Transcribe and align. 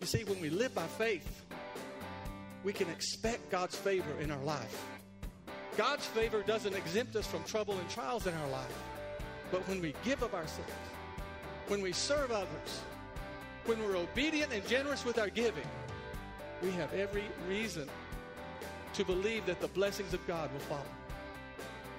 You 0.00 0.06
see, 0.06 0.24
when 0.24 0.40
we 0.40 0.48
live 0.48 0.74
by 0.74 0.86
faith, 0.86 1.44
we 2.64 2.72
can 2.72 2.88
expect 2.88 3.50
God's 3.50 3.76
favor 3.76 4.10
in 4.20 4.30
our 4.30 4.42
life. 4.44 4.84
God's 5.76 6.06
favor 6.06 6.42
doesn't 6.42 6.74
exempt 6.74 7.16
us 7.16 7.26
from 7.26 7.44
trouble 7.44 7.78
and 7.78 7.88
trials 7.90 8.26
in 8.26 8.34
our 8.34 8.48
life. 8.48 8.82
But 9.50 9.66
when 9.68 9.80
we 9.80 9.94
give 10.04 10.22
of 10.22 10.34
ourselves, 10.34 10.72
when 11.68 11.82
we 11.82 11.92
serve 11.92 12.30
others, 12.30 12.80
when 13.66 13.82
we're 13.82 13.96
obedient 13.96 14.52
and 14.52 14.66
generous 14.66 15.04
with 15.04 15.18
our 15.18 15.28
giving, 15.28 15.68
we 16.62 16.70
have 16.72 16.92
every 16.94 17.24
reason 17.48 17.88
to 18.94 19.04
believe 19.04 19.46
that 19.46 19.60
the 19.60 19.68
blessings 19.68 20.14
of 20.14 20.26
God 20.26 20.52
will 20.52 20.60
follow. 20.60 20.99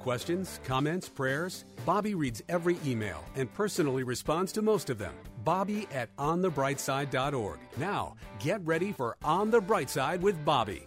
Questions, 0.00 0.60
comments, 0.64 1.10
prayers? 1.10 1.66
Bobby 1.84 2.14
reads 2.14 2.42
every 2.48 2.78
email 2.86 3.22
and 3.36 3.52
personally 3.52 4.02
responds 4.02 4.50
to 4.52 4.62
most 4.62 4.88
of 4.88 4.96
them. 4.96 5.12
Bobby 5.44 5.86
at 5.92 6.14
onthebrightside.org. 6.16 7.58
Now, 7.76 8.16
get 8.38 8.64
ready 8.64 8.92
for 8.92 9.18
On 9.22 9.50
the 9.50 9.60
Bright 9.60 9.90
Side 9.90 10.22
with 10.22 10.42
Bobby. 10.42 10.86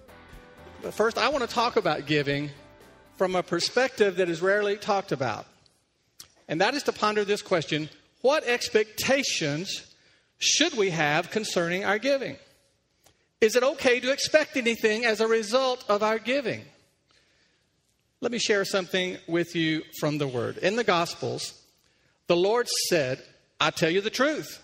But 0.81 0.95
first, 0.95 1.20
I 1.20 1.30
want 1.30 1.48
to 1.48 1.49
talk 1.53 1.76
about 1.76 2.08
giving 2.08 2.49
from 3.16 3.36
a 3.36 3.44
perspective 3.44 4.16
that 4.16 4.30
is 4.30 4.41
rarely 4.41 4.77
talked 4.77 5.12
about. 5.12 5.45
And 6.48 6.59
that 6.61 6.73
is 6.73 6.81
to 6.84 6.91
ponder 6.91 7.23
this 7.23 7.44
question 7.44 7.89
What 8.22 8.44
expectations 8.45 9.94
should 10.39 10.75
we 10.75 10.89
have 10.89 11.30
concerning 11.30 11.86
our 11.86 12.00
giving? 12.00 12.38
Is 13.41 13.56
it 13.56 13.61
okay 13.64 14.00
to 14.00 14.11
expect 14.11 14.58
anything 14.58 15.06
as 15.06 15.22
a 15.22 15.28
result 15.28 15.86
of 15.88 16.02
our 16.02 16.17
giving? 16.17 16.66
Let 18.23 18.31
me 18.31 18.39
share 18.39 18.63
something 18.63 19.17
with 19.27 19.53
you 19.53 19.83
from 19.99 20.17
the 20.17 20.29
Word. 20.29 20.55
In 20.59 20.77
the 20.77 20.85
Gospels, 20.85 21.61
the 22.27 22.38
Lord 22.38 22.69
said, 22.88 23.21
I 23.59 23.69
tell 23.69 23.89
you 23.89 23.99
the 23.99 24.09
truth. 24.09 24.63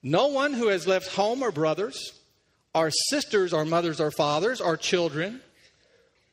No 0.00 0.28
one 0.28 0.52
who 0.52 0.68
has 0.68 0.86
left 0.86 1.08
home 1.08 1.42
or 1.42 1.50
brothers, 1.50 2.12
or 2.72 2.92
sisters, 3.10 3.52
or 3.52 3.64
mothers, 3.64 4.00
or 4.00 4.12
fathers, 4.12 4.60
or 4.60 4.76
children, 4.76 5.40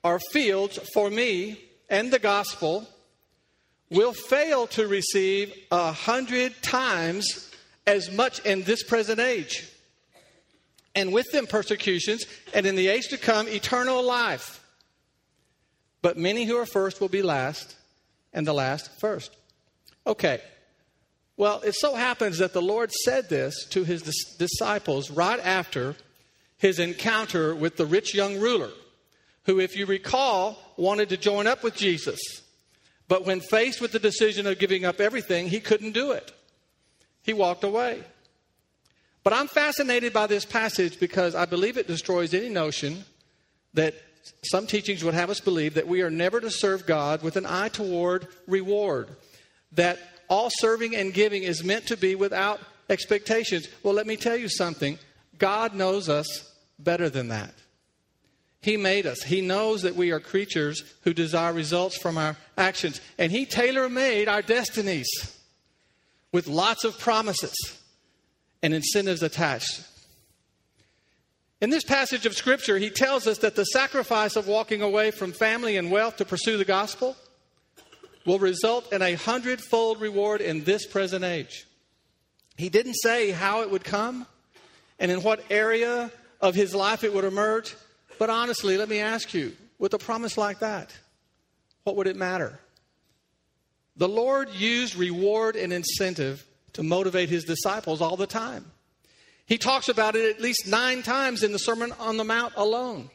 or 0.03 0.19
fields 0.19 0.77
for 0.93 1.09
me 1.09 1.57
and 1.89 2.13
the 2.13 2.19
gospel 2.19 2.87
will 3.89 4.13
fail 4.13 4.67
to 4.67 4.85
receive 4.85 5.51
a 5.71 5.91
hundred 5.91 6.53
times 6.61 7.49
as 7.87 8.11
much 8.11 8.37
in 8.45 8.61
this 8.65 8.83
present 8.83 9.19
age, 9.19 9.67
and 10.93 11.11
with 11.11 11.31
them 11.31 11.47
persecutions, 11.47 12.23
and 12.53 12.67
in 12.67 12.75
the 12.75 12.87
age 12.87 13.07
to 13.07 13.17
come, 13.17 13.47
eternal 13.47 14.03
life. 14.03 14.60
But 16.02 16.17
many 16.17 16.45
who 16.45 16.57
are 16.57 16.66
first 16.66 16.99
will 16.99 17.09
be 17.09 17.21
last, 17.21 17.75
and 18.33 18.45
the 18.45 18.53
last 18.53 18.99
first. 18.99 19.35
Okay. 20.05 20.41
Well, 21.38 21.61
it 21.61 21.75
so 21.75 21.95
happens 21.95 22.39
that 22.39 22.53
the 22.53 22.61
Lord 22.61 22.91
said 22.91 23.30
this 23.30 23.66
to 23.69 23.83
his 23.83 24.02
dis- 24.02 24.35
disciples 24.35 25.09
right 25.09 25.39
after 25.39 25.95
his 26.57 26.79
encounter 26.79 27.55
with 27.55 27.77
the 27.77 27.85
rich 27.85 28.13
young 28.13 28.39
ruler, 28.39 28.69
who, 29.45 29.59
if 29.59 29.75
you 29.75 29.85
recall, 29.85 30.57
wanted 30.77 31.09
to 31.09 31.17
join 31.17 31.47
up 31.47 31.63
with 31.63 31.75
Jesus. 31.75 32.19
But 33.07 33.25
when 33.25 33.39
faced 33.39 33.81
with 33.81 33.91
the 33.91 33.99
decision 33.99 34.47
of 34.47 34.59
giving 34.59 34.85
up 34.85 35.02
everything, 35.02 35.49
he 35.49 35.59
couldn't 35.59 35.94
do 35.94 36.11
it. 36.11 36.31
He 37.23 37.33
walked 37.33 37.63
away. 37.63 38.03
But 39.23 39.33
I'm 39.33 39.47
fascinated 39.47 40.13
by 40.13 40.27
this 40.27 40.45
passage 40.45 40.99
because 40.99 41.35
I 41.35 41.45
believe 41.45 41.77
it 41.77 41.88
destroys 41.88 42.33
any 42.33 42.50
notion 42.50 43.03
that 43.73 43.95
some 44.43 44.67
teachings 44.67 45.03
would 45.03 45.13
have 45.13 45.29
us 45.29 45.39
believe 45.39 45.75
that 45.75 45.87
we 45.87 46.01
are 46.01 46.09
never 46.09 46.39
to 46.39 46.49
serve 46.49 46.85
God 46.85 47.21
with 47.21 47.35
an 47.35 47.45
eye 47.45 47.69
toward 47.69 48.27
reward, 48.47 49.09
that 49.73 49.99
all 50.27 50.49
serving 50.49 50.95
and 50.95 51.13
giving 51.13 51.43
is 51.43 51.63
meant 51.63 51.87
to 51.87 51.97
be 51.97 52.15
without 52.15 52.59
expectations. 52.89 53.67
Well, 53.83 53.93
let 53.93 54.07
me 54.07 54.17
tell 54.17 54.37
you 54.37 54.49
something 54.49 54.97
God 55.37 55.73
knows 55.73 56.07
us 56.09 56.53
better 56.79 57.09
than 57.09 57.29
that. 57.29 57.53
He 58.61 58.77
made 58.77 59.07
us. 59.07 59.23
He 59.23 59.41
knows 59.41 59.81
that 59.81 59.95
we 59.95 60.11
are 60.11 60.19
creatures 60.19 60.83
who 61.01 61.13
desire 61.13 61.51
results 61.51 61.97
from 61.97 62.17
our 62.17 62.38
actions. 62.57 63.01
And 63.17 63.31
He 63.31 63.45
tailor 63.45 63.89
made 63.89 64.27
our 64.27 64.43
destinies 64.43 65.09
with 66.31 66.47
lots 66.47 66.83
of 66.83 66.99
promises 66.99 67.53
and 68.61 68.73
incentives 68.73 69.23
attached. 69.23 69.83
In 71.61 71.69
this 71.69 71.83
passage 71.83 72.25
of 72.25 72.35
Scripture, 72.35 72.79
he 72.79 72.89
tells 72.89 73.27
us 73.27 73.38
that 73.39 73.55
the 73.55 73.66
sacrifice 73.66 74.35
of 74.35 74.47
walking 74.47 74.81
away 74.81 75.11
from 75.11 75.31
family 75.31 75.77
and 75.77 75.91
wealth 75.91 76.17
to 76.17 76.25
pursue 76.25 76.57
the 76.57 76.66
gospel 76.66 77.16
will 78.25 78.39
result 78.39 78.91
in 78.91 79.03
a 79.03 79.13
hundredfold 79.13 80.01
reward 80.01 80.41
in 80.41 80.63
this 80.63 80.88
present 80.88 81.23
age. 81.23 81.67
He 82.57 82.69
didn't 82.69 82.95
say 82.95 83.29
how 83.29 83.61
it 83.61 83.69
would 83.69 83.83
come 83.83 84.25
and 84.97 85.11
in 85.11 85.21
what 85.21 85.44
area 85.51 86.11
of 86.41 86.55
his 86.55 86.73
life 86.73 87.03
it 87.03 87.13
would 87.13 87.25
emerge, 87.25 87.75
but 88.17 88.31
honestly, 88.31 88.77
let 88.77 88.89
me 88.89 89.00
ask 89.00 89.31
you 89.33 89.55
with 89.77 89.94
a 89.94 90.00
promise 90.00 90.38
like 90.39 90.59
that, 90.59 90.91
what 91.83 91.95
would 91.95 92.07
it 92.07 92.16
matter? 92.16 92.59
The 93.97 94.09
Lord 94.09 94.50
used 94.50 94.95
reward 94.95 95.55
and 95.55 95.71
incentive 95.71 96.44
to 96.73 96.81
motivate 96.81 97.29
his 97.29 97.44
disciples 97.44 98.01
all 98.01 98.17
the 98.17 98.27
time. 98.27 98.66
He 99.46 99.57
talks 99.57 99.90
about 99.90 100.16
it 100.16 100.35
at 100.35 100.41
least 100.41 100.68
nine 100.68 101.03
times 101.03 101.44
in 101.44 101.52
the 101.52 101.59
Sermon 101.59 101.94
on 102.00 102.18
the 102.18 102.24
Mount 102.24 102.53
alone. 102.56 103.09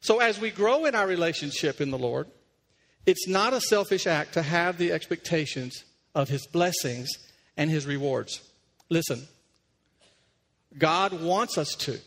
So, 0.00 0.20
as 0.20 0.38
we 0.38 0.50
grow 0.50 0.84
in 0.84 0.94
our 0.94 1.06
relationship 1.06 1.80
in 1.80 1.90
the 1.90 1.98
Lord, 1.98 2.28
it's 3.06 3.26
not 3.26 3.52
a 3.52 3.60
selfish 3.60 4.06
act 4.06 4.34
to 4.34 4.42
have 4.42 4.78
the 4.78 4.92
expectations 4.92 5.84
of 6.14 6.28
His 6.28 6.46
blessings 6.46 7.08
and 7.56 7.70
His 7.70 7.86
rewards. 7.86 8.40
Listen, 8.88 9.26
God 10.76 11.20
wants 11.22 11.56
us 11.56 11.74
to 11.80 11.98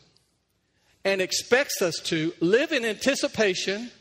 and 1.04 1.22
expects 1.22 1.82
us 1.82 1.96
to 2.06 2.34
live 2.40 2.72
in 2.72 2.86
anticipation 2.86 3.92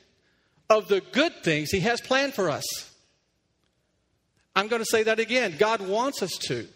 of 0.69 0.89
the 0.89 1.01
good 1.01 1.33
things 1.43 1.71
He 1.71 1.81
has 1.81 2.01
planned 2.01 2.35
for 2.35 2.51
us. 2.51 2.65
I'm 4.55 4.69
going 4.69 4.83
to 4.83 4.87
say 4.91 5.05
that 5.05 5.21
again. 5.21 5.55
God 5.59 5.81
wants 5.81 6.23
us 6.23 6.33
to 6.49 6.67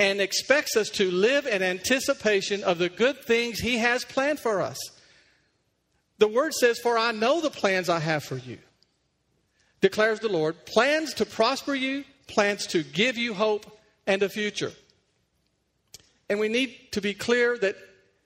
and 0.00 0.18
expects 0.18 0.78
us 0.78 0.88
to 0.88 1.10
live 1.10 1.46
in 1.46 1.62
anticipation 1.62 2.64
of 2.64 2.78
the 2.78 2.88
good 2.88 3.22
things 3.22 3.60
He 3.60 3.76
has 3.76 4.02
planned 4.02 4.40
for 4.40 4.62
us. 4.62 4.78
The 6.16 6.26
word 6.26 6.54
says, 6.54 6.78
For 6.78 6.96
I 6.96 7.12
know 7.12 7.42
the 7.42 7.50
plans 7.50 7.90
I 7.90 7.98
have 7.98 8.24
for 8.24 8.38
you, 8.38 8.56
declares 9.82 10.18
the 10.20 10.30
Lord 10.30 10.64
plans 10.64 11.12
to 11.14 11.26
prosper 11.26 11.74
you, 11.74 12.04
plans 12.28 12.66
to 12.68 12.82
give 12.82 13.18
you 13.18 13.34
hope 13.34 13.78
and 14.06 14.22
a 14.22 14.30
future. 14.30 14.72
And 16.30 16.40
we 16.40 16.48
need 16.48 16.74
to 16.92 17.02
be 17.02 17.12
clear 17.12 17.58
that 17.58 17.76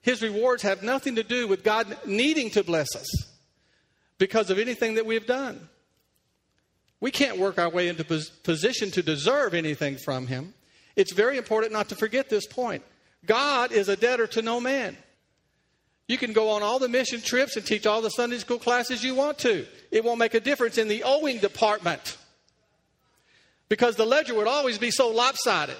His 0.00 0.22
rewards 0.22 0.62
have 0.62 0.84
nothing 0.84 1.16
to 1.16 1.24
do 1.24 1.48
with 1.48 1.64
God 1.64 1.98
needing 2.06 2.50
to 2.50 2.62
bless 2.62 2.94
us 2.94 3.08
because 4.18 4.48
of 4.48 4.60
anything 4.60 4.94
that 4.94 5.06
we've 5.06 5.26
done. 5.26 5.68
We 7.00 7.10
can't 7.10 7.38
work 7.38 7.58
our 7.58 7.68
way 7.68 7.88
into 7.88 8.04
position 8.04 8.92
to 8.92 9.02
deserve 9.02 9.54
anything 9.54 9.96
from 9.96 10.28
Him. 10.28 10.54
It's 10.96 11.12
very 11.12 11.36
important 11.36 11.72
not 11.72 11.88
to 11.88 11.96
forget 11.96 12.28
this 12.28 12.46
point. 12.46 12.82
God 13.26 13.72
is 13.72 13.88
a 13.88 13.96
debtor 13.96 14.26
to 14.28 14.42
no 14.42 14.60
man. 14.60 14.96
You 16.06 16.18
can 16.18 16.32
go 16.32 16.50
on 16.50 16.62
all 16.62 16.78
the 16.78 16.88
mission 16.88 17.20
trips 17.20 17.56
and 17.56 17.64
teach 17.64 17.86
all 17.86 18.02
the 18.02 18.10
Sunday 18.10 18.38
school 18.38 18.58
classes 18.58 19.02
you 19.02 19.14
want 19.14 19.38
to. 19.38 19.66
It 19.90 20.04
won't 20.04 20.18
make 20.18 20.34
a 20.34 20.40
difference 20.40 20.76
in 20.76 20.88
the 20.88 21.02
owing 21.02 21.38
department 21.38 22.18
because 23.68 23.96
the 23.96 24.04
ledger 24.04 24.34
would 24.34 24.46
always 24.46 24.78
be 24.78 24.90
so 24.90 25.08
lopsided. 25.08 25.76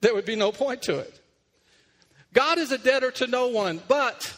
There 0.00 0.14
would 0.14 0.24
be 0.24 0.36
no 0.36 0.52
point 0.52 0.82
to 0.82 0.98
it. 0.98 1.20
God 2.32 2.58
is 2.58 2.72
a 2.72 2.78
debtor 2.78 3.10
to 3.12 3.26
no 3.26 3.48
one, 3.48 3.80
but 3.86 4.34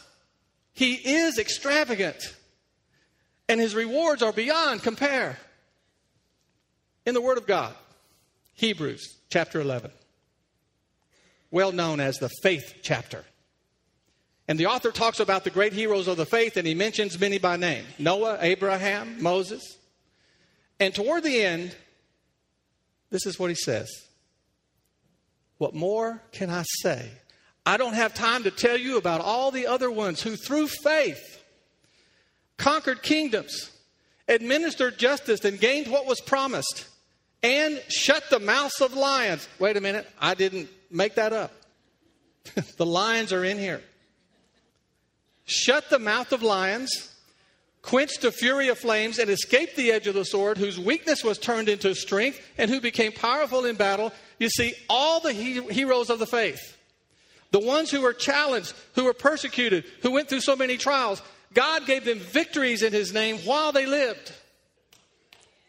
he 0.73 0.95
is 0.95 1.39
extravagant 1.39 2.35
and 3.49 3.61
his 3.61 3.75
rewards 3.75 4.23
are 4.23 4.33
beyond 4.33 4.83
compare. 4.83 5.39
In 7.07 7.15
the 7.15 7.21
Word 7.21 7.39
of 7.39 7.47
God, 7.47 7.73
Hebrews 8.57 9.19
chapter 9.29 9.61
11, 9.61 9.91
well 11.51 11.73
known 11.73 12.01
as 12.01 12.17
the 12.17 12.31
faith 12.43 12.77
chapter. 12.83 13.23
And 14.49 14.59
the 14.59 14.67
author 14.67 14.91
talks 14.91 15.21
about 15.21 15.45
the 15.45 15.51
great 15.51 15.75
heroes 15.75 16.09
of 16.09 16.17
the 16.17 16.25
faith, 16.25 16.57
and 16.57 16.67
he 16.67 16.75
mentions 16.75 17.21
many 17.21 17.37
by 17.39 17.57
name 17.57 17.85
Noah, 17.99 18.39
Abraham, 18.41 19.23
Moses. 19.23 19.77
And 20.81 20.95
toward 20.95 21.23
the 21.23 21.43
end, 21.43 21.77
this 23.11 23.27
is 23.27 23.39
what 23.39 23.51
he 23.51 23.57
says 23.57 23.91
What 25.59 25.75
more 25.75 26.23
can 26.33 26.49
I 26.49 26.65
say? 26.81 27.11
I 27.67 27.77
don't 27.77 27.95
have 27.95 28.15
time 28.15 28.45
to 28.45 28.51
tell 28.51 28.79
you 28.79 28.97
about 28.97 29.21
all 29.21 29.51
the 29.51 29.67
other 29.67 29.91
ones 29.91 30.23
who, 30.23 30.37
through 30.37 30.69
faith, 30.69 31.43
conquered 32.57 33.03
kingdoms, 33.03 33.71
administered 34.29 34.99
justice, 34.99 35.45
and 35.45 35.61
gained 35.61 35.89
what 35.89 36.07
was 36.07 36.23
promised 36.23 36.87
and 37.43 37.83
shut 37.89 38.25
the 38.31 38.41
mouths 38.41 38.81
of 38.81 38.95
lions. 38.95 39.49
Wait 39.59 39.77
a 39.77 39.81
minute, 39.81 40.09
I 40.21 40.35
didn't 40.35 40.69
make 40.91 41.15
that 41.17 41.33
up. 41.33 41.53
the 42.77 42.87
lions 42.87 43.33
are 43.33 43.45
in 43.45 43.59
here. 43.59 43.83
Shut 45.45 45.91
the 45.91 45.99
mouth 45.99 46.33
of 46.33 46.43
lions, 46.43 47.15
quenched 47.83 48.23
the 48.23 48.33
fury 48.33 48.69
of 48.69 48.79
flames, 48.79 49.19
and 49.19 49.31
escaped 49.31 49.77
the 49.77 49.93
edge 49.93 50.09
of 50.09 50.15
the 50.15 50.25
sword, 50.25 50.59
whose 50.59 50.79
weakness 50.79 51.23
was 51.23 51.39
turned 51.39 51.69
into 51.69 51.95
strength, 51.95 52.41
and 52.59 52.69
who 52.69 52.81
became 52.81 53.13
powerful 53.13 53.65
in 53.65 53.77
battle. 53.77 54.13
You 54.39 54.49
see, 54.49 54.75
all 54.91 55.21
the 55.21 55.33
he- 55.33 55.73
heroes 55.73 56.11
of 56.11 56.19
the 56.19 56.27
faith, 56.27 56.77
the 57.53 57.61
ones 57.61 57.91
who 57.91 58.01
were 58.01 58.13
challenged, 58.13 58.75
who 58.95 59.05
were 59.05 59.15
persecuted, 59.15 59.85
who 60.03 60.11
went 60.11 60.29
through 60.29 60.41
so 60.41 60.57
many 60.57 60.77
trials, 60.77 61.23
God 61.55 61.87
gave 61.87 62.05
them 62.05 62.19
victories 62.19 62.83
in 62.83 62.93
His 62.93 63.13
name 63.13 63.39
while 63.39 63.71
they 63.71 63.87
lived 63.87 64.33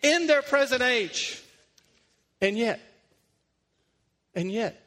in 0.01 0.25
their 0.25 0.41
present 0.41 0.81
age. 0.81 1.41
And 2.41 2.57
yet, 2.57 2.79
and 4.35 4.51
yet, 4.51 4.81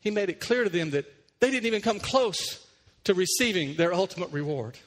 He 0.00 0.10
made 0.10 0.30
it 0.30 0.40
clear 0.40 0.64
to 0.64 0.70
them 0.70 0.90
that 0.90 1.06
they 1.40 1.50
didn't 1.50 1.66
even 1.66 1.82
come 1.82 2.00
close 2.00 2.66
to 3.04 3.14
receiving 3.14 3.74
their 3.76 3.94
ultimate 3.94 4.30
reward 4.32 4.78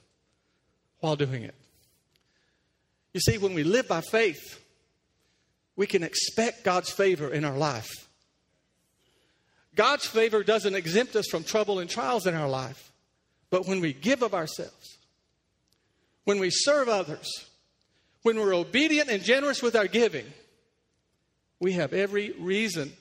while 0.99 1.15
doing 1.15 1.43
it. 1.43 1.55
You 3.13 3.19
see, 3.19 3.37
when 3.37 3.53
we 3.53 3.63
live 3.63 3.87
by 3.87 4.01
faith, 4.01 4.59
we 5.75 5.87
can 5.87 6.03
expect 6.03 6.63
God's 6.63 6.91
favor 6.91 7.31
in 7.31 7.45
our 7.45 7.57
life. 7.57 7.89
God's 9.75 10.05
favor 10.05 10.43
doesn't 10.43 10.75
exempt 10.75 11.15
us 11.15 11.27
from 11.27 11.43
trouble 11.43 11.79
and 11.79 11.89
trials 11.89 12.27
in 12.27 12.35
our 12.35 12.49
life, 12.49 12.91
but 13.49 13.67
when 13.67 13.81
we 13.81 13.93
give 13.93 14.21
of 14.21 14.33
ourselves, 14.33 14.97
when 16.25 16.39
we 16.39 16.49
serve 16.51 16.87
others, 16.89 17.27
when 18.21 18.39
we're 18.39 18.55
obedient 18.55 19.09
and 19.09 19.23
generous 19.23 19.61
with 19.61 19.75
our 19.75 19.87
giving, 19.87 20.25
we 21.59 21.73
have 21.73 21.93
every 21.93 22.31
reason 22.39 22.91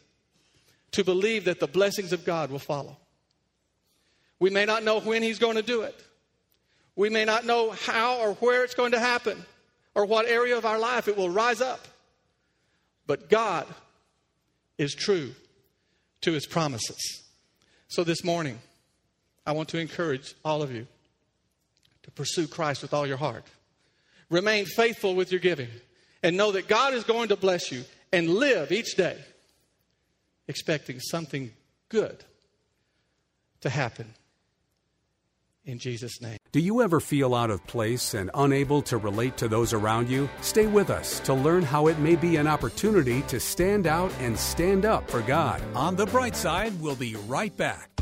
to 0.92 1.04
believe 1.04 1.46
that 1.46 1.60
the 1.60 1.66
blessings 1.66 2.12
of 2.12 2.24
God 2.24 2.50
will 2.50 2.58
follow. 2.58 2.96
We 4.38 4.50
may 4.50 4.64
not 4.64 4.84
know 4.84 5.00
when 5.00 5.22
He's 5.22 5.38
going 5.38 5.56
to 5.56 5.62
do 5.62 5.82
it. 5.82 5.98
We 6.94 7.08
may 7.08 7.24
not 7.24 7.46
know 7.46 7.70
how 7.70 8.18
or 8.18 8.34
where 8.34 8.64
it's 8.64 8.74
going 8.74 8.92
to 8.92 9.00
happen 9.00 9.42
or 9.94 10.04
what 10.04 10.26
area 10.26 10.56
of 10.56 10.66
our 10.66 10.78
life 10.78 11.08
it 11.08 11.16
will 11.16 11.30
rise 11.30 11.60
up. 11.60 11.86
But 13.06 13.28
God 13.28 13.66
is 14.78 14.94
true 14.94 15.34
to 16.22 16.32
His 16.32 16.46
promises. 16.46 17.22
So 17.88 18.04
this 18.04 18.24
morning, 18.24 18.58
I 19.46 19.52
want 19.52 19.68
to 19.70 19.78
encourage 19.78 20.34
all 20.44 20.62
of 20.62 20.72
you 20.72 20.86
to 22.02 22.10
pursue 22.10 22.46
Christ 22.46 22.82
with 22.82 22.94
all 22.94 23.06
your 23.06 23.16
heart. 23.16 23.44
Remain 24.30 24.64
faithful 24.64 25.14
with 25.14 25.30
your 25.30 25.40
giving 25.40 25.68
and 26.22 26.36
know 26.36 26.52
that 26.52 26.68
God 26.68 26.94
is 26.94 27.04
going 27.04 27.28
to 27.28 27.36
bless 27.36 27.70
you 27.70 27.84
and 28.12 28.28
live 28.28 28.70
each 28.70 28.96
day 28.96 29.18
expecting 30.48 31.00
something 31.00 31.52
good 31.88 32.24
to 33.60 33.70
happen 33.70 34.14
in 35.64 35.78
Jesus' 35.78 36.20
name. 36.20 36.38
Do 36.50 36.60
you 36.60 36.82
ever 36.82 37.00
feel 37.00 37.34
out 37.34 37.50
of 37.50 37.64
place 37.66 38.14
and 38.14 38.30
unable 38.34 38.82
to 38.82 38.98
relate 38.98 39.36
to 39.38 39.48
those 39.48 39.72
around 39.72 40.08
you? 40.08 40.28
Stay 40.40 40.66
with 40.66 40.90
us 40.90 41.20
to 41.20 41.34
learn 41.34 41.62
how 41.62 41.86
it 41.86 41.98
may 41.98 42.16
be 42.16 42.36
an 42.36 42.46
opportunity 42.46 43.22
to 43.22 43.40
stand 43.40 43.86
out 43.86 44.12
and 44.20 44.38
stand 44.38 44.84
up 44.84 45.10
for 45.10 45.22
God. 45.22 45.62
On 45.74 45.96
the 45.96 46.06
bright 46.06 46.36
side, 46.36 46.78
we'll 46.80 46.96
be 46.96 47.16
right 47.26 47.56
back. 47.56 48.01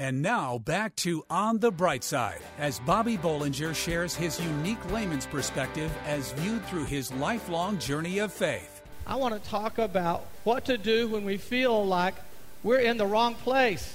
And 0.00 0.22
now 0.22 0.58
back 0.58 0.94
to 0.96 1.24
On 1.28 1.58
the 1.58 1.72
Bright 1.72 2.04
Side 2.04 2.38
as 2.56 2.78
Bobby 2.78 3.16
Bollinger 3.16 3.74
shares 3.74 4.14
his 4.14 4.40
unique 4.40 4.92
layman's 4.92 5.26
perspective 5.26 5.92
as 6.06 6.30
viewed 6.34 6.64
through 6.66 6.84
his 6.84 7.12
lifelong 7.14 7.80
journey 7.80 8.20
of 8.20 8.32
faith. 8.32 8.80
I 9.08 9.16
want 9.16 9.34
to 9.34 9.50
talk 9.50 9.78
about 9.78 10.24
what 10.44 10.66
to 10.66 10.78
do 10.78 11.08
when 11.08 11.24
we 11.24 11.36
feel 11.36 11.84
like 11.84 12.14
we're 12.62 12.78
in 12.78 12.96
the 12.96 13.06
wrong 13.06 13.34
place. 13.34 13.92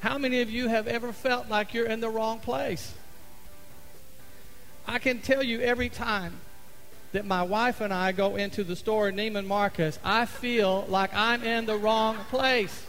How 0.00 0.18
many 0.18 0.40
of 0.40 0.50
you 0.50 0.66
have 0.66 0.88
ever 0.88 1.12
felt 1.12 1.48
like 1.48 1.72
you're 1.72 1.86
in 1.86 2.00
the 2.00 2.10
wrong 2.10 2.40
place? 2.40 2.92
I 4.84 4.98
can 4.98 5.20
tell 5.20 5.44
you 5.44 5.60
every 5.60 5.90
time 5.90 6.40
that 7.12 7.24
my 7.24 7.44
wife 7.44 7.80
and 7.80 7.94
I 7.94 8.10
go 8.10 8.34
into 8.34 8.64
the 8.64 8.74
store 8.74 9.12
Neiman 9.12 9.46
Marcus, 9.46 9.96
I 10.02 10.26
feel 10.26 10.86
like 10.88 11.14
I'm 11.14 11.44
in 11.44 11.66
the 11.66 11.76
wrong 11.76 12.16
place. 12.30 12.84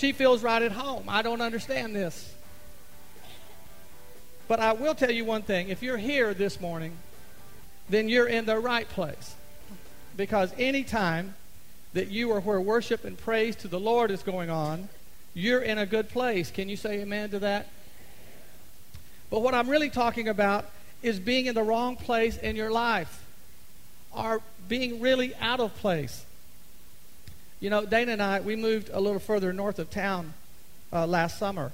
She 0.00 0.12
feels 0.12 0.42
right 0.42 0.62
at 0.62 0.72
home. 0.72 1.04
I 1.08 1.20
don't 1.20 1.42
understand 1.42 1.94
this. 1.94 2.34
But 4.48 4.58
I 4.58 4.72
will 4.72 4.94
tell 4.94 5.10
you 5.10 5.26
one 5.26 5.42
thing 5.42 5.68
if 5.68 5.82
you're 5.82 5.98
here 5.98 6.32
this 6.32 6.58
morning, 6.58 6.96
then 7.90 8.08
you're 8.08 8.26
in 8.26 8.46
the 8.46 8.58
right 8.58 8.88
place. 8.88 9.34
Because 10.16 10.54
anytime 10.56 11.34
that 11.92 12.08
you 12.08 12.32
are 12.32 12.40
where 12.40 12.62
worship 12.62 13.04
and 13.04 13.18
praise 13.18 13.56
to 13.56 13.68
the 13.68 13.78
Lord 13.78 14.10
is 14.10 14.22
going 14.22 14.48
on, 14.48 14.88
you're 15.34 15.60
in 15.60 15.76
a 15.76 15.84
good 15.84 16.08
place. 16.08 16.50
Can 16.50 16.70
you 16.70 16.78
say 16.78 17.02
amen 17.02 17.28
to 17.32 17.38
that? 17.40 17.68
But 19.28 19.40
what 19.40 19.52
I'm 19.52 19.68
really 19.68 19.90
talking 19.90 20.28
about 20.28 20.64
is 21.02 21.20
being 21.20 21.44
in 21.44 21.54
the 21.54 21.62
wrong 21.62 21.96
place 21.96 22.38
in 22.38 22.56
your 22.56 22.70
life 22.70 23.22
or 24.16 24.40
being 24.66 24.98
really 24.98 25.34
out 25.36 25.60
of 25.60 25.74
place. 25.76 26.24
You 27.60 27.68
know, 27.68 27.84
Dana 27.84 28.12
and 28.12 28.22
I, 28.22 28.40
we 28.40 28.56
moved 28.56 28.88
a 28.90 28.98
little 29.00 29.18
further 29.18 29.52
north 29.52 29.78
of 29.78 29.90
town 29.90 30.32
uh, 30.92 31.06
last 31.06 31.38
summer. 31.38 31.72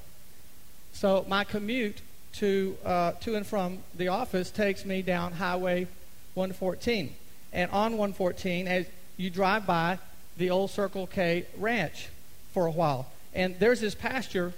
So 0.93 1.25
my 1.29 1.45
commute 1.45 2.01
to, 2.35 2.77
uh, 2.85 3.13
to 3.21 3.37
and 3.37 3.47
from 3.47 3.79
the 3.95 4.09
office 4.09 4.51
takes 4.51 4.85
me 4.85 5.03
down 5.03 5.33
Highway 5.33 5.87
114. 6.35 7.15
And 7.53 7.71
on 7.71 7.93
114, 7.93 8.67
as 8.67 8.87
you 9.17 9.31
drive 9.31 9.65
by 9.65 10.01
the 10.37 10.51
old 10.51 10.71
Circle 10.71 11.07
K 11.07 11.47
ranch 11.57 12.09
for 12.53 12.67
a 12.67 12.71
while. 12.71 13.07
And 13.33 13.57
there's 13.61 13.81
this 13.81 13.95
pasture 13.95 14.55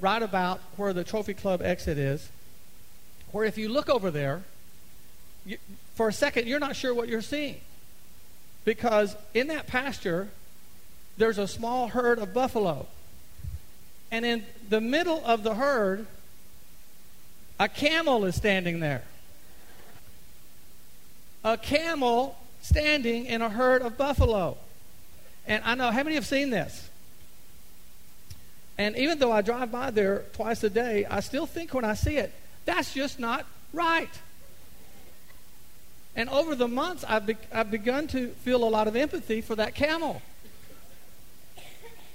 right 0.00 0.22
about 0.22 0.60
where 0.76 0.92
the 0.92 1.04
Trophy 1.04 1.34
Club 1.34 1.62
exit 1.62 1.98
is, 1.98 2.28
where 3.30 3.44
if 3.44 3.56
you 3.56 3.68
look 3.68 3.88
over 3.88 4.10
there, 4.10 4.42
you, 5.46 5.58
for 5.94 6.08
a 6.08 6.12
second, 6.12 6.48
you're 6.48 6.58
not 6.58 6.74
sure 6.74 6.92
what 6.92 7.08
you're 7.08 7.22
seeing. 7.22 7.60
Because 8.64 9.16
in 9.34 9.48
that 9.48 9.66
pasture, 9.66 10.28
there's 11.16 11.38
a 11.38 11.48
small 11.48 11.88
herd 11.88 12.18
of 12.18 12.32
buffalo. 12.32 12.86
And 14.10 14.24
in 14.24 14.44
the 14.68 14.80
middle 14.80 15.22
of 15.24 15.42
the 15.42 15.54
herd, 15.54 16.06
a 17.58 17.68
camel 17.68 18.24
is 18.24 18.34
standing 18.36 18.80
there. 18.80 19.02
A 21.44 21.56
camel 21.56 22.38
standing 22.60 23.26
in 23.26 23.42
a 23.42 23.48
herd 23.48 23.82
of 23.82 23.98
buffalo. 23.98 24.56
And 25.46 25.62
I 25.64 25.74
know, 25.74 25.90
how 25.90 26.02
many 26.02 26.14
have 26.14 26.26
seen 26.26 26.50
this? 26.50 26.88
And 28.78 28.96
even 28.96 29.18
though 29.18 29.32
I 29.32 29.42
drive 29.42 29.70
by 29.70 29.90
there 29.90 30.24
twice 30.32 30.62
a 30.64 30.70
day, 30.70 31.04
I 31.04 31.20
still 31.20 31.46
think 31.46 31.74
when 31.74 31.84
I 31.84 31.94
see 31.94 32.16
it, 32.16 32.32
that's 32.64 32.94
just 32.94 33.18
not 33.18 33.46
right. 33.72 34.10
And 36.14 36.28
over 36.28 36.54
the 36.54 36.68
months, 36.68 37.04
I've, 37.08 37.26
be- 37.26 37.36
I've 37.52 37.70
begun 37.70 38.06
to 38.08 38.28
feel 38.28 38.64
a 38.64 38.68
lot 38.68 38.86
of 38.86 38.96
empathy 38.96 39.40
for 39.40 39.56
that 39.56 39.74
camel. 39.74 40.20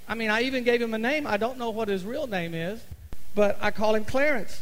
I 0.08 0.16
mean, 0.16 0.30
I 0.30 0.44
even 0.44 0.64
gave 0.64 0.82
him 0.82 0.94
a 0.94 0.98
name. 0.98 1.28
I 1.28 1.38
don't 1.38 1.58
know 1.58 1.70
what 1.70 1.88
his 1.88 2.06
real 2.06 2.28
name 2.28 2.54
is, 2.54 2.82
but 3.36 3.58
I 3.60 3.72
call 3.72 3.96
him 3.96 4.06
Clarence. 4.06 4.62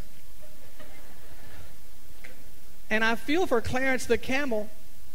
And 2.89 3.03
I 3.03 3.15
feel 3.15 3.45
for 3.45 3.61
Clarence 3.61 4.05
the 4.05 4.17
camel 4.17 4.69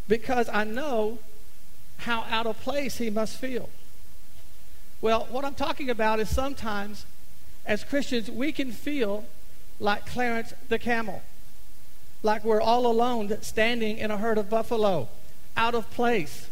because 0.06 0.48
I 0.48 0.64
know 0.64 1.18
how 1.98 2.24
out 2.28 2.46
of 2.46 2.60
place 2.60 2.96
he 2.98 3.10
must 3.10 3.36
feel. 3.38 3.70
Well, 5.00 5.26
what 5.30 5.44
I'm 5.44 5.54
talking 5.54 5.88
about 5.88 6.20
is 6.20 6.28
sometimes 6.28 7.06
as 7.64 7.84
Christians 7.84 8.30
we 8.30 8.52
can 8.52 8.72
feel 8.72 9.24
like 9.78 10.06
Clarence 10.06 10.52
the 10.68 10.78
camel, 10.78 11.22
like 12.22 12.44
we're 12.44 12.60
all 12.60 12.86
alone 12.86 13.36
standing 13.42 13.98
in 13.98 14.10
a 14.10 14.18
herd 14.18 14.38
of 14.38 14.50
buffalo, 14.50 15.08
out 15.56 15.74
of 15.74 15.90
place, 15.90 16.48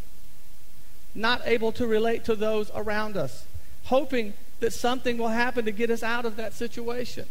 not 1.14 1.42
able 1.44 1.72
to 1.72 1.86
relate 1.86 2.24
to 2.24 2.34
those 2.34 2.70
around 2.74 3.16
us, 3.16 3.44
hoping 3.84 4.34
that 4.60 4.72
something 4.72 5.18
will 5.18 5.28
happen 5.28 5.64
to 5.64 5.72
get 5.72 5.90
us 5.90 6.02
out 6.02 6.24
of 6.24 6.36
that 6.36 6.54
situation. 6.54 7.26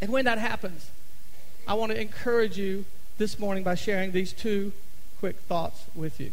And 0.00 0.10
when 0.10 0.24
that 0.24 0.38
happens, 0.38 0.90
I 1.66 1.74
want 1.74 1.92
to 1.92 2.00
encourage 2.00 2.58
you 2.58 2.84
this 3.18 3.38
morning 3.38 3.64
by 3.64 3.74
sharing 3.74 4.12
these 4.12 4.32
two 4.32 4.72
quick 5.18 5.36
thoughts 5.40 5.84
with 5.94 6.20
you. 6.20 6.32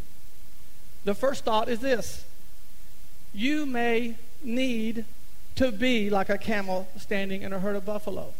The 1.05 1.15
first 1.15 1.43
thought 1.43 1.69
is 1.69 1.79
this 1.79 2.25
you 3.33 3.65
may 3.65 4.15
need 4.43 5.05
to 5.55 5.71
be 5.71 6.09
like 6.09 6.29
a 6.29 6.37
camel 6.37 6.87
standing 6.97 7.41
in 7.41 7.53
a 7.53 7.59
herd 7.59 7.75
of 7.75 7.85
buffalo. 7.85 8.33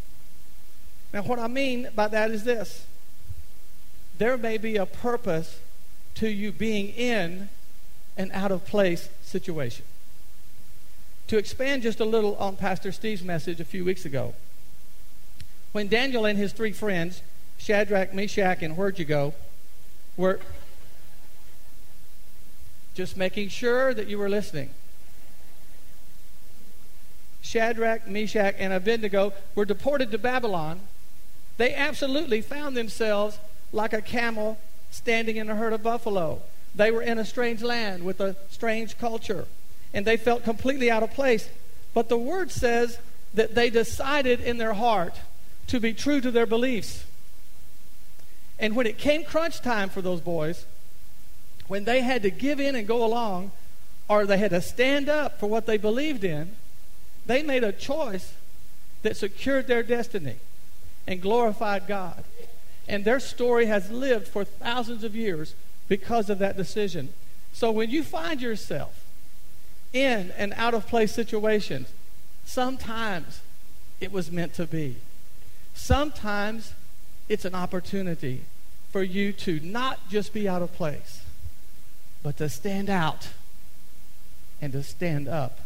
Now, 1.14 1.22
what 1.22 1.38
I 1.38 1.48
mean 1.48 1.90
by 1.96 2.08
that 2.08 2.32
is 2.32 2.44
this 2.44 2.86
there 4.18 4.38
may 4.38 4.58
be 4.58 4.78
a 4.78 4.86
purpose 4.86 5.60
to 6.16 6.28
you 6.28 6.52
being 6.52 6.90
in 6.90 7.50
an 8.18 8.32
out 8.32 8.52
of 8.52 8.66
place 8.66 9.10
situation. 9.24 9.86
To 11.28 11.38
expand 11.38 11.84
just 11.84 12.00
a 12.00 12.06
little 12.06 12.36
on 12.36 12.58
Pastor 12.58 12.92
Steve's 12.92 13.24
message 13.24 13.60
a 13.60 13.66
few 13.66 13.86
weeks 13.86 14.06
ago, 14.06 14.34
when 15.72 15.88
Daniel 15.88 16.26
and 16.26 16.38
his 16.38 16.54
three 16.54 16.72
friends, 16.72 17.22
Shadrach, 17.58 18.14
Meshach, 18.14 18.62
and 18.62 18.78
where'd 18.78 19.00
you 19.00 19.06
go, 19.06 19.34
were 20.18 20.40
just 22.94 23.18
making 23.18 23.50
sure 23.50 23.94
that 23.94 24.08
you 24.08 24.18
were 24.18 24.30
listening. 24.30 24.70
Shadrach, 27.42 28.08
Meshach, 28.08 28.56
and 28.60 28.72
Abednego 28.72 29.34
were 29.56 29.66
deported 29.66 30.12
to 30.12 30.18
Babylon. 30.18 30.82
They 31.58 31.74
absolutely 31.74 32.42
found 32.42 32.76
themselves 32.76 33.38
like 33.72 33.94
a 33.94 34.02
camel 34.02 34.58
standing 34.92 35.38
in 35.38 35.50
a 35.50 35.56
herd 35.56 35.74
of 35.74 35.84
buffalo. 35.84 36.42
They 36.76 36.92
were 36.92 37.02
in 37.02 37.18
a 37.18 37.26
strange 37.26 37.62
land 37.62 38.04
with 38.04 38.20
a 38.20 38.36
strange 38.50 38.98
culture, 38.98 39.48
and 39.94 40.06
they 40.06 40.18
felt 40.18 40.44
completely 40.44 40.90
out 40.90 41.04
of 41.04 41.12
place. 41.12 41.50
But 41.94 42.10
the 42.10 42.18
word 42.18 42.52
says 42.52 42.98
that 43.34 43.56
they 43.56 43.70
decided 43.70 44.40
in 44.40 44.58
their 44.58 44.74
heart 44.74 45.16
to 45.68 45.80
be 45.80 45.94
true 45.94 46.22
to 46.22 46.32
their 46.32 46.46
beliefs. 46.46 47.06
And 48.60 48.76
when 48.76 48.88
it 48.88 48.98
came 48.98 49.24
crunch 49.24 49.62
time 49.62 49.90
for 49.90 50.02
those 50.02 50.22
boys, 50.22 50.66
when 51.68 51.86
they 51.86 52.02
had 52.02 52.24
to 52.24 52.32
give 52.32 52.60
in 52.60 52.76
and 52.76 52.88
go 52.88 53.04
along, 53.04 53.52
or 54.08 54.26
they 54.26 54.38
had 54.38 54.52
to 54.52 54.62
stand 54.62 55.10
up 55.10 55.40
for 55.40 55.48
what 55.48 55.66
they 55.66 55.78
believed 55.78 56.24
in, 56.24 56.56
they 57.26 57.42
made 57.42 57.64
a 57.64 57.72
choice 57.72 58.34
that 59.02 59.18
secured 59.18 59.68
their 59.68 59.84
destiny 59.84 60.36
and 61.08 61.22
glorified 61.22 61.88
God. 61.88 62.24
And 62.88 63.06
their 63.06 63.20
story 63.20 63.66
has 63.68 63.92
lived 63.92 64.28
for 64.28 64.44
thousands 64.44 65.04
of 65.04 65.16
years 65.16 65.56
because 65.88 66.30
of 66.30 66.40
that 66.40 66.58
decision. 66.58 67.14
So 67.54 67.72
when 67.72 67.90
you 67.90 68.04
find 68.04 68.42
yourself 68.42 69.04
in 69.94 70.32
an 70.38 70.54
out 70.58 70.74
of 70.74 70.88
place 70.88 71.14
situation, 71.14 71.86
sometimes 72.46 73.42
it 74.02 74.12
was 74.12 74.32
meant 74.32 74.54
to 74.56 74.66
be. 74.66 74.98
Sometimes 75.74 76.74
it's 77.30 77.46
an 77.46 77.56
opportunity 77.56 78.42
for 78.92 79.02
you 79.02 79.34
to 79.34 79.60
not 79.62 80.10
just 80.10 80.34
be 80.34 80.48
out 80.48 80.62
of 80.62 80.74
place, 80.74 81.24
but 82.22 82.38
to 82.38 82.50
stand 82.50 82.90
out 82.90 83.30
and 84.62 84.74
to 84.74 84.84
stand 84.84 85.28
up 85.28 85.60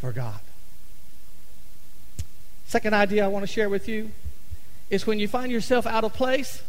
for 0.00 0.12
God. 0.12 0.40
Second 2.66 2.94
idea 2.94 3.24
I 3.24 3.28
want 3.28 3.46
to 3.46 3.52
share 3.52 3.68
with 3.68 3.88
you 3.88 4.10
is 4.90 5.06
when 5.06 5.18
you 5.18 5.28
find 5.28 5.52
yourself 5.52 5.86
out 5.86 6.04
of 6.04 6.14
place, 6.14 6.62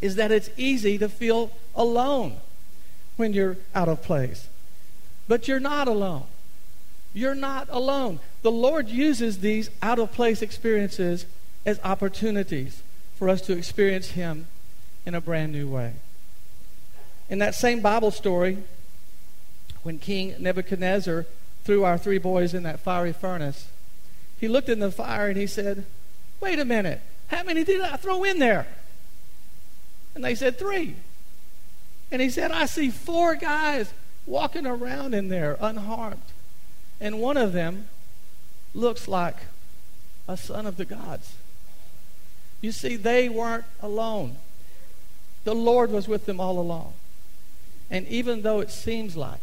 is 0.00 0.16
that 0.16 0.30
it's 0.30 0.50
easy 0.56 0.98
to 0.98 1.08
feel 1.08 1.50
alone 1.74 2.36
when 3.16 3.32
you're 3.32 3.56
out 3.74 3.88
of 3.88 4.02
place. 4.02 4.48
But 5.26 5.48
you're 5.48 5.60
not 5.60 5.88
alone. 5.88 6.24
You're 7.12 7.34
not 7.34 7.68
alone. 7.70 8.20
The 8.42 8.50
Lord 8.50 8.88
uses 8.88 9.38
these 9.38 9.70
out 9.82 9.98
of 9.98 10.12
place 10.12 10.42
experiences 10.42 11.26
as 11.66 11.80
opportunities 11.82 12.82
for 13.16 13.28
us 13.28 13.40
to 13.42 13.56
experience 13.56 14.12
Him 14.12 14.46
in 15.04 15.14
a 15.14 15.20
brand 15.20 15.52
new 15.52 15.68
way. 15.68 15.94
In 17.28 17.38
that 17.38 17.54
same 17.54 17.80
Bible 17.80 18.10
story, 18.10 18.58
when 19.82 19.98
King 19.98 20.34
Nebuchadnezzar 20.38 21.26
threw 21.64 21.84
our 21.84 21.98
three 21.98 22.18
boys 22.18 22.54
in 22.54 22.62
that 22.62 22.80
fiery 22.80 23.12
furnace, 23.12 23.68
he 24.38 24.48
looked 24.48 24.68
in 24.68 24.78
the 24.78 24.92
fire 24.92 25.28
and 25.28 25.36
he 25.36 25.46
said, 25.46 25.84
Wait 26.40 26.58
a 26.58 26.64
minute, 26.64 27.00
how 27.28 27.42
many 27.42 27.64
did 27.64 27.80
I 27.80 27.96
throw 27.96 28.24
in 28.24 28.38
there? 28.38 28.66
And 30.14 30.24
they 30.24 30.34
said, 30.34 30.58
Three. 30.58 30.96
And 32.10 32.22
he 32.22 32.30
said, 32.30 32.50
I 32.50 32.66
see 32.66 32.90
four 32.90 33.34
guys 33.34 33.92
walking 34.26 34.66
around 34.66 35.14
in 35.14 35.28
there 35.28 35.56
unharmed. 35.60 36.22
And 37.00 37.20
one 37.20 37.36
of 37.36 37.52
them 37.52 37.88
looks 38.74 39.08
like 39.08 39.36
a 40.26 40.36
son 40.36 40.66
of 40.66 40.76
the 40.76 40.84
gods. 40.84 41.34
You 42.60 42.72
see, 42.72 42.96
they 42.96 43.28
weren't 43.28 43.64
alone. 43.80 44.36
The 45.44 45.54
Lord 45.54 45.90
was 45.90 46.08
with 46.08 46.26
them 46.26 46.40
all 46.40 46.58
along. 46.58 46.92
And 47.90 48.06
even 48.08 48.42
though 48.42 48.60
it 48.60 48.70
seems 48.70 49.16
like 49.16 49.40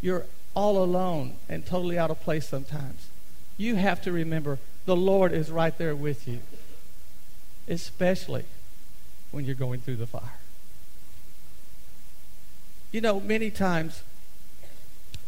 you're 0.00 0.26
all 0.54 0.82
alone 0.82 1.34
and 1.48 1.64
totally 1.64 1.98
out 1.98 2.10
of 2.10 2.20
place 2.20 2.48
sometimes, 2.48 3.08
you 3.56 3.76
have 3.76 4.02
to 4.02 4.12
remember 4.12 4.58
the 4.86 4.96
Lord 4.96 5.32
is 5.32 5.50
right 5.50 5.76
there 5.76 5.94
with 5.94 6.26
you, 6.26 6.40
especially 7.68 8.44
when 9.30 9.44
you're 9.44 9.54
going 9.54 9.80
through 9.80 9.96
the 9.96 10.06
fire. 10.06 10.38
You 12.92 13.00
know, 13.00 13.20
many 13.20 13.50
times 13.50 14.02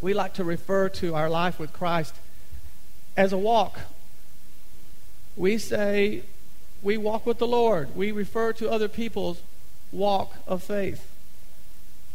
we 0.00 0.14
like 0.14 0.34
to 0.34 0.44
refer 0.44 0.88
to 0.88 1.14
our 1.14 1.30
life 1.30 1.58
with 1.58 1.72
Christ 1.72 2.14
as 3.16 3.32
a 3.32 3.38
walk. 3.38 3.78
We 5.36 5.58
say 5.58 6.22
we 6.82 6.96
walk 6.96 7.24
with 7.24 7.38
the 7.38 7.46
Lord. 7.46 7.94
We 7.94 8.10
refer 8.10 8.52
to 8.54 8.70
other 8.70 8.88
people's 8.88 9.40
walk 9.92 10.34
of 10.46 10.62
faith. 10.62 11.08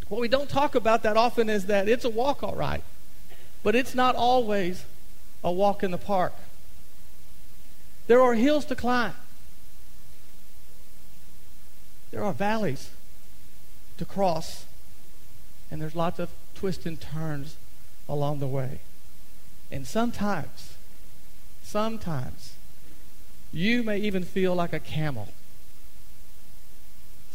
What 0.09 0.19
we 0.19 0.27
don't 0.27 0.49
talk 0.49 0.75
about 0.75 1.03
that 1.03 1.17
often 1.17 1.49
is 1.49 1.65
that 1.67 1.87
it's 1.87 2.05
a 2.05 2.09
walk, 2.09 2.43
all 2.43 2.55
right, 2.55 2.83
but 3.63 3.75
it's 3.75 3.95
not 3.95 4.15
always 4.15 4.85
a 5.43 5.51
walk 5.51 5.83
in 5.83 5.91
the 5.91 5.97
park. 5.97 6.33
There 8.07 8.21
are 8.21 8.33
hills 8.33 8.65
to 8.65 8.75
climb, 8.75 9.13
there 12.11 12.23
are 12.23 12.33
valleys 12.33 12.89
to 13.97 14.05
cross, 14.05 14.65
and 15.69 15.81
there's 15.81 15.95
lots 15.95 16.19
of 16.19 16.29
twists 16.55 16.85
and 16.85 16.99
turns 16.99 17.57
along 18.07 18.39
the 18.39 18.47
way. 18.47 18.79
And 19.69 19.85
sometimes, 19.85 20.75
sometimes, 21.61 22.53
you 23.51 23.83
may 23.83 23.97
even 23.97 24.23
feel 24.23 24.55
like 24.55 24.71
a 24.71 24.79
camel 24.79 25.29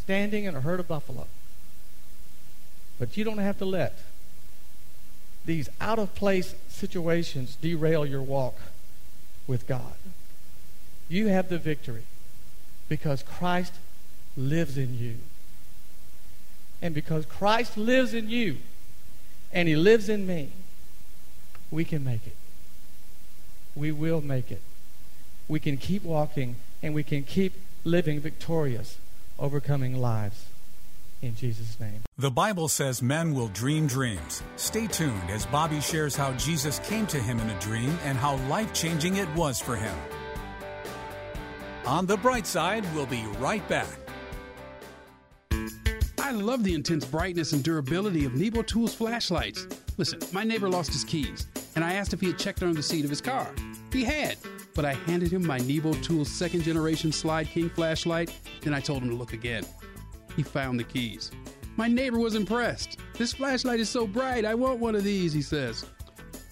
standing 0.02 0.44
in 0.44 0.56
a 0.56 0.60
herd 0.60 0.80
of 0.80 0.88
buffalo. 0.88 1.26
But 2.98 3.16
you 3.16 3.24
don't 3.24 3.38
have 3.38 3.58
to 3.58 3.64
let 3.64 3.98
these 5.44 5.68
out 5.80 5.98
of 5.98 6.14
place 6.14 6.54
situations 6.68 7.56
derail 7.60 8.06
your 8.06 8.22
walk 8.22 8.56
with 9.46 9.66
God. 9.66 9.94
You 11.12 11.26
have 11.26 11.50
the 11.50 11.58
victory 11.58 12.04
because 12.88 13.22
Christ 13.22 13.74
lives 14.34 14.78
in 14.78 14.98
you. 14.98 15.16
And 16.80 16.94
because 16.94 17.26
Christ 17.26 17.76
lives 17.76 18.14
in 18.14 18.30
you 18.30 18.56
and 19.52 19.68
he 19.68 19.76
lives 19.76 20.08
in 20.08 20.26
me, 20.26 20.52
we 21.70 21.84
can 21.84 22.02
make 22.02 22.26
it. 22.26 22.36
We 23.76 23.92
will 23.92 24.22
make 24.22 24.50
it. 24.50 24.62
We 25.48 25.60
can 25.60 25.76
keep 25.76 26.02
walking 26.02 26.56
and 26.82 26.94
we 26.94 27.02
can 27.02 27.24
keep 27.24 27.60
living 27.84 28.18
victorious, 28.18 28.96
overcoming 29.38 30.00
lives. 30.00 30.46
In 31.20 31.36
Jesus' 31.36 31.78
name. 31.78 32.00
The 32.16 32.30
Bible 32.30 32.68
says 32.68 33.02
men 33.02 33.34
will 33.34 33.48
dream 33.48 33.86
dreams. 33.86 34.42
Stay 34.56 34.86
tuned 34.86 35.28
as 35.28 35.44
Bobby 35.44 35.82
shares 35.82 36.16
how 36.16 36.32
Jesus 36.32 36.78
came 36.78 37.06
to 37.08 37.18
him 37.18 37.38
in 37.38 37.50
a 37.50 37.60
dream 37.60 37.98
and 38.04 38.16
how 38.16 38.36
life 38.48 38.72
changing 38.72 39.16
it 39.16 39.28
was 39.34 39.60
for 39.60 39.76
him. 39.76 39.94
On 41.92 42.06
the 42.06 42.16
bright 42.16 42.46
side, 42.46 42.86
we'll 42.94 43.04
be 43.04 43.22
right 43.38 43.68
back. 43.68 43.98
I 46.18 46.30
love 46.30 46.64
the 46.64 46.72
intense 46.72 47.04
brightness 47.04 47.52
and 47.52 47.62
durability 47.62 48.24
of 48.24 48.34
Nebo 48.34 48.62
Tools 48.62 48.94
flashlights. 48.94 49.66
Listen, 49.98 50.18
my 50.32 50.42
neighbor 50.42 50.70
lost 50.70 50.90
his 50.90 51.04
keys, 51.04 51.48
and 51.76 51.84
I 51.84 51.92
asked 51.92 52.14
if 52.14 52.20
he 52.22 52.28
had 52.28 52.38
checked 52.38 52.62
under 52.62 52.74
the 52.74 52.82
seat 52.82 53.04
of 53.04 53.10
his 53.10 53.20
car. 53.20 53.54
He 53.92 54.04
had, 54.04 54.38
but 54.74 54.86
I 54.86 54.94
handed 54.94 55.30
him 55.30 55.46
my 55.46 55.58
Nebo 55.58 55.92
Tools 55.92 56.30
second 56.30 56.62
generation 56.62 57.10
Slyde 57.10 57.48
King 57.48 57.68
flashlight, 57.68 58.34
then 58.62 58.72
I 58.72 58.80
told 58.80 59.02
him 59.02 59.10
to 59.10 59.14
look 59.14 59.34
again. 59.34 59.66
he 60.34 60.42
found 60.42 60.80
the 60.80 60.84
keys. 60.84 61.30
My 61.76 61.88
neighbor 61.88 62.18
was 62.18 62.36
impressed. 62.36 63.00
This 63.18 63.34
flashlight 63.34 63.80
is 63.80 63.90
so 63.90 64.06
bright, 64.06 64.46
I 64.46 64.54
want 64.54 64.80
one 64.80 64.94
of 64.94 65.04
these, 65.04 65.34
he 65.34 65.42
says. 65.42 65.84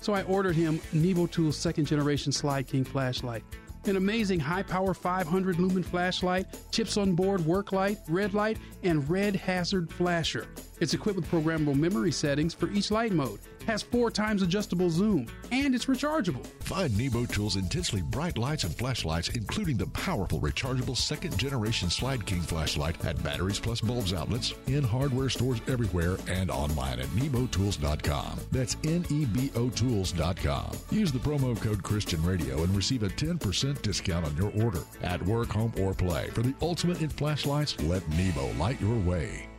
So 0.03 0.13
I 0.13 0.23
ordered 0.25 0.57
him 0.57 0.83
Nebo 0.93 1.27
Tool's 1.27 1.57
second 1.57 1.87
generation 1.87 2.31
Slyde 2.31 2.67
King 2.67 2.85
flashlight. 2.85 3.43
An 3.87 3.97
amazing 3.97 4.41
high 4.41 4.63
power 4.63 4.93
500 4.93 5.59
lumen 5.59 5.83
flashlight, 5.83 6.47
chips 6.71 6.97
on 6.97 7.15
board 7.15 7.41
work 7.47 7.73
light, 7.73 7.99
red 8.09 8.35
light, 8.35 8.59
and 8.83 9.09
red 9.09 9.35
hazard 9.35 9.91
flasher. 9.91 10.47
It's 10.81 10.95
equipped 10.95 11.17
with 11.17 11.31
programmable 11.31 11.77
memory 11.77 12.11
settings 12.11 12.55
for 12.55 12.71
each 12.71 12.91
light 12.91 13.13
mode, 13.13 13.39
has 13.67 13.83
four 13.83 14.11
times 14.11 14.41
adjustable 14.41 14.89
zoom, 14.89 15.27
and 15.53 15.75
it's 15.75 15.85
rechargeable. 15.85 16.47
Find 16.61 16.97
Nebo 16.97 17.27
Tools' 17.27 17.57
intensely 17.57 18.01
bright 18.01 18.39
lights 18.39 18.65
and 18.65 18.75
flashlights, 18.75 19.29
including 19.29 19.77
the 19.77 19.89
powerful 19.89 20.41
rechargeable 20.41 20.97
second 20.97 21.37
generation 21.37 21.89
Slyde 21.89 22.25
King 22.25 22.41
flashlight 22.41 23.05
at 23.05 23.23
Batteries 23.23 23.61
Plus 23.61 23.83
Bulbs 23.83 24.15
outlets, 24.15 24.55
in 24.69 24.83
hardware 24.83 25.29
stores 25.29 25.61
everywhere, 25.69 26.17
and 26.29 26.51
online 26.51 26.99
at 26.99 27.09
nebotools.com. 27.09 28.41
That's 28.51 28.79
N 28.85 29.05
E 29.11 29.27
B 29.27 29.51
O 29.57 29.69
Tools.com. 29.69 30.71
Use 30.91 31.13
the 31.13 31.19
promo 31.19 31.61
code 31.61 31.83
Christian 31.83 32.23
Radio 32.25 32.63
and 32.63 32.75
receive 32.75 33.03
a 33.03 33.09
10% 33.09 33.83
discount 33.83 34.25
on 34.25 34.37
your 34.39 34.51
order. 34.65 34.83
At 35.03 35.23
work, 35.27 35.49
home, 35.49 35.75
or 35.79 35.93
play. 35.93 36.29
For 36.29 36.41
the 36.43 36.55
ultimate 36.63 37.03
in 37.03 37.11
flashlights, 37.11 37.79
let 37.83 38.09
Nebo 38.11 38.51
light 38.55 38.81
your 38.81 38.99
way. 39.01 39.50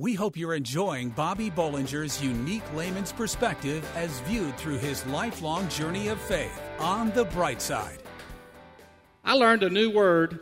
We 0.00 0.14
hope 0.14 0.36
you're 0.36 0.54
enjoying 0.54 1.10
Bobby 1.10 1.50
Bollinger's 1.50 2.22
unique 2.22 2.62
layman's 2.72 3.10
perspective 3.10 3.84
as 3.96 4.20
viewed 4.20 4.56
through 4.56 4.78
his 4.78 5.04
lifelong 5.06 5.68
journey 5.68 6.06
of 6.06 6.20
faith 6.20 6.56
on 6.78 7.10
the 7.10 7.24
bright 7.24 7.60
side. 7.60 7.98
I 9.24 9.32
learned 9.32 9.64
a 9.64 9.70
new 9.70 9.90
word 9.90 10.38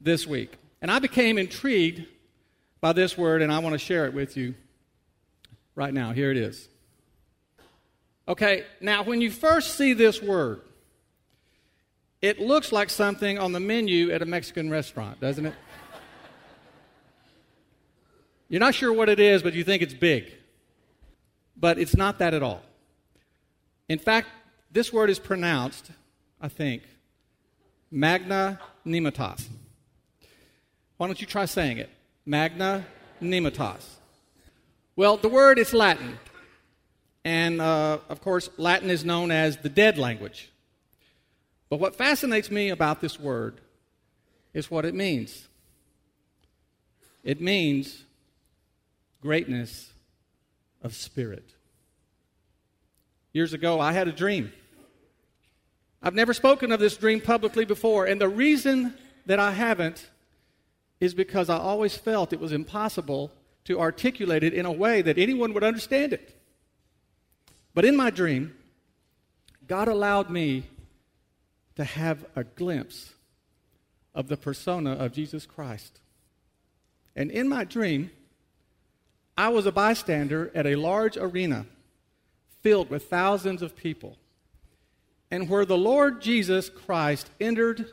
this 0.00 0.26
week, 0.26 0.54
and 0.82 0.90
I 0.90 0.98
became 0.98 1.38
intrigued 1.38 2.04
by 2.80 2.92
this 2.92 3.16
word, 3.16 3.42
and 3.42 3.52
I 3.52 3.60
want 3.60 3.74
to 3.74 3.78
share 3.78 4.06
it 4.06 4.12
with 4.12 4.36
you 4.36 4.56
right 5.76 5.94
now. 5.94 6.10
Here 6.10 6.32
it 6.32 6.36
is. 6.36 6.68
Okay, 8.26 8.64
now 8.80 9.04
when 9.04 9.20
you 9.20 9.30
first 9.30 9.78
see 9.78 9.92
this 9.92 10.20
word, 10.20 10.62
it 12.20 12.40
looks 12.40 12.72
like 12.72 12.90
something 12.90 13.38
on 13.38 13.52
the 13.52 13.60
menu 13.60 14.10
at 14.10 14.20
a 14.20 14.26
Mexican 14.26 14.68
restaurant, 14.68 15.20
doesn't 15.20 15.46
it? 15.46 15.54
You're 18.50 18.60
not 18.60 18.74
sure 18.74 18.92
what 18.92 19.08
it 19.08 19.20
is, 19.20 19.42
but 19.42 19.54
you 19.54 19.62
think 19.62 19.80
it's 19.80 19.94
big. 19.94 20.30
But 21.56 21.78
it's 21.78 21.96
not 21.96 22.18
that 22.18 22.34
at 22.34 22.42
all. 22.42 22.60
In 23.88 24.00
fact, 24.00 24.28
this 24.72 24.92
word 24.92 25.08
is 25.08 25.20
pronounced, 25.20 25.90
I 26.40 26.48
think, 26.48 26.82
magna 27.90 28.58
nematos. 28.84 29.46
Why 30.96 31.06
don't 31.06 31.20
you 31.20 31.28
try 31.28 31.44
saying 31.44 31.78
it? 31.78 31.90
Magna 32.26 32.84
nematos. 33.22 33.84
Well, 34.96 35.16
the 35.16 35.28
word 35.28 35.58
is 35.58 35.72
Latin. 35.72 36.18
And 37.24 37.60
uh, 37.60 37.98
of 38.08 38.20
course, 38.20 38.50
Latin 38.56 38.90
is 38.90 39.04
known 39.04 39.30
as 39.30 39.58
the 39.58 39.68
dead 39.68 39.96
language. 39.96 40.50
But 41.68 41.78
what 41.78 41.94
fascinates 41.94 42.50
me 42.50 42.70
about 42.70 43.00
this 43.00 43.20
word 43.20 43.60
is 44.52 44.70
what 44.70 44.84
it 44.84 44.94
means. 44.94 45.46
It 47.22 47.40
means 47.40 48.04
greatness 49.20 49.92
of 50.82 50.94
spirit. 50.94 51.54
Years 53.32 53.52
ago, 53.52 53.80
I 53.80 53.92
had 53.92 54.08
a 54.08 54.12
dream. 54.12 54.52
I've 56.02 56.14
never 56.14 56.32
spoken 56.32 56.72
of 56.72 56.80
this 56.80 56.96
dream 56.96 57.20
publicly 57.20 57.64
before, 57.64 58.06
and 58.06 58.20
the 58.20 58.28
reason 58.28 58.94
that 59.26 59.38
I 59.38 59.52
haven't 59.52 60.08
is 60.98 61.14
because 61.14 61.48
I 61.48 61.58
always 61.58 61.96
felt 61.96 62.32
it 62.32 62.40
was 62.40 62.52
impossible 62.52 63.30
to 63.64 63.78
articulate 63.78 64.42
it 64.42 64.54
in 64.54 64.66
a 64.66 64.72
way 64.72 65.02
that 65.02 65.18
anyone 65.18 65.52
would 65.54 65.64
understand 65.64 66.12
it. 66.12 66.36
But 67.74 67.84
in 67.84 67.96
my 67.96 68.10
dream, 68.10 68.54
God 69.66 69.88
allowed 69.88 70.30
me 70.30 70.64
to 71.76 71.84
have 71.84 72.24
a 72.34 72.44
glimpse 72.44 73.14
of 74.14 74.28
the 74.28 74.36
persona 74.36 74.92
of 74.92 75.12
Jesus 75.12 75.46
Christ. 75.46 76.00
And 77.14 77.30
in 77.30 77.48
my 77.48 77.64
dream, 77.64 78.10
I 79.40 79.48
was 79.48 79.64
a 79.64 79.72
bystander 79.72 80.50
at 80.54 80.66
a 80.66 80.76
large 80.76 81.16
arena 81.16 81.64
filled 82.60 82.90
with 82.90 83.08
thousands 83.08 83.62
of 83.62 83.74
people, 83.74 84.18
and 85.30 85.48
where 85.48 85.64
the 85.64 85.78
Lord 85.78 86.20
Jesus 86.20 86.68
Christ 86.68 87.30
entered 87.40 87.86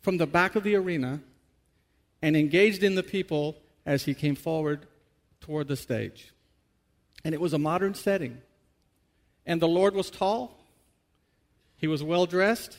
from 0.00 0.18
the 0.18 0.28
back 0.28 0.54
of 0.54 0.62
the 0.62 0.76
arena 0.76 1.22
and 2.22 2.36
engaged 2.36 2.84
in 2.84 2.94
the 2.94 3.02
people 3.02 3.56
as 3.84 4.04
he 4.04 4.14
came 4.14 4.36
forward 4.36 4.86
toward 5.40 5.66
the 5.66 5.74
stage. 5.74 6.32
And 7.24 7.34
it 7.34 7.40
was 7.40 7.52
a 7.52 7.58
modern 7.58 7.94
setting. 7.94 8.40
And 9.44 9.60
the 9.60 9.66
Lord 9.66 9.92
was 9.92 10.08
tall, 10.08 10.56
he 11.76 11.88
was 11.88 12.04
well 12.04 12.26
dressed, 12.26 12.78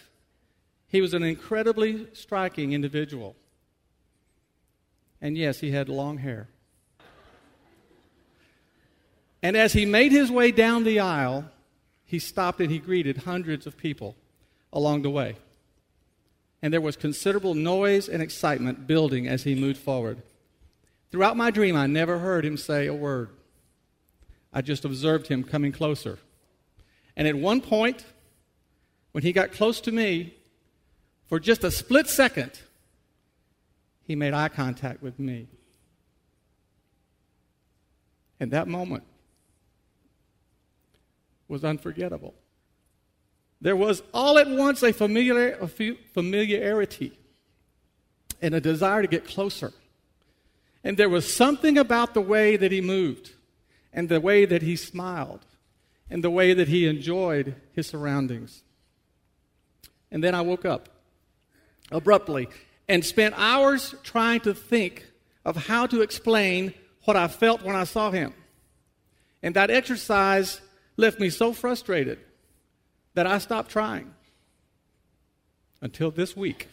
he 0.88 1.02
was 1.02 1.14
an 1.14 1.24
incredibly 1.24 2.08
striking 2.14 2.72
individual. 2.72 3.36
And 5.20 5.38
yes, 5.38 5.60
he 5.60 5.72
had 5.72 5.90
long 5.90 6.20
hair. 6.20 6.48
And 9.42 9.56
as 9.56 9.74
he 9.74 9.86
made 9.86 10.12
his 10.12 10.32
way 10.32 10.52
down 10.52 10.84
the 10.84 11.00
aisle, 11.00 11.46
he 12.06 12.20
stopped 12.20 12.60
and 12.60 12.72
he 12.72 12.80
greeted 12.80 13.18
hundreds 13.18 13.68
of 13.68 13.78
people 13.78 14.16
along 14.74 15.02
the 15.02 15.10
way. 15.10 15.36
And 16.62 16.74
there 16.74 16.82
was 16.82 16.96
considerable 16.96 17.54
noise 17.54 18.10
and 18.10 18.22
excitement 18.22 18.88
building 18.88 19.28
as 19.28 19.44
he 19.44 19.54
moved 19.54 19.78
forward. 19.78 20.22
Throughout 21.12 21.38
my 21.38 21.52
dream, 21.52 21.76
I 21.76 21.88
never 21.88 22.20
heard 22.20 22.46
him 22.46 22.58
say 22.58 22.88
a 22.88 22.94
word. 22.94 23.30
I 24.52 24.62
just 24.62 24.86
observed 24.86 25.28
him 25.28 25.44
coming 25.44 25.72
closer. 25.72 26.18
And 27.16 27.28
at 27.28 27.36
one 27.36 27.62
point, 27.62 28.06
when 29.12 29.24
he 29.24 29.32
got 29.32 29.52
close 29.52 29.80
to 29.82 29.92
me, 29.92 30.34
for 31.28 31.40
just 31.40 31.64
a 31.64 31.72
split 31.72 32.08
second, 32.08 32.52
he 34.04 34.16
made 34.16 34.34
eye 34.34 34.48
contact 34.48 35.02
with 35.02 35.20
me. 35.20 35.48
In 38.40 38.50
that 38.50 38.68
moment, 38.68 39.04
was 41.48 41.64
unforgettable. 41.64 42.34
There 43.60 43.76
was 43.76 44.04
all 44.14 44.38
at 44.38 44.50
once 44.50 44.84
a, 44.84 44.94
familiar, 44.94 45.58
a 45.60 45.68
familiarity 45.68 47.18
and 48.42 48.54
a 48.54 48.62
desire 48.62 49.02
to 49.02 49.08
get 49.08 49.26
closer. 49.26 49.74
And 50.84 50.96
there 50.98 51.10
was 51.10 51.32
something 51.32 51.78
about 51.78 52.14
the 52.14 52.22
way 52.22 52.56
that 52.56 52.72
he 52.72 52.82
moved, 52.82 53.32
and 53.92 54.10
the 54.10 54.22
way 54.22 54.46
that 54.46 54.62
he 54.62 54.76
smiled, 54.76 55.46
and 56.10 56.24
the 56.24 56.30
way 56.30 56.54
that 56.54 56.68
he 56.68 56.86
enjoyed 56.86 57.56
his 57.74 57.88
surroundings. 57.88 58.64
And 60.12 60.24
then 60.24 60.36
I 60.36 60.42
woke 60.42 60.66
up 60.66 60.90
abruptly 61.92 62.48
and 62.88 63.04
spent 63.04 63.34
hours 63.38 63.96
trying 64.04 64.42
to 64.42 64.54
think 64.54 65.06
of 65.44 65.68
how 65.68 65.88
to 65.88 66.02
explain 66.02 66.74
what 67.06 67.18
I 67.18 67.28
felt 67.28 67.64
when 67.64 67.76
I 67.76 67.84
saw 67.86 68.12
him. 68.12 68.34
And 69.42 69.56
that 69.56 69.70
exercise 69.70 70.62
left 70.98 71.20
me 71.20 71.30
so 71.30 71.54
frustrated 71.54 72.20
that 73.14 73.26
I 73.28 73.38
stopped 73.38 73.72
trying 73.72 74.14
until 75.82 76.12
this 76.12 76.36
week 76.36 76.68